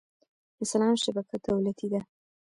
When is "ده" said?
1.93-2.01